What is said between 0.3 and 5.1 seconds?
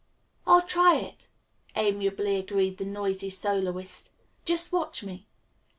"I'll try it," amiably agreed the noisy soloist. "Just watch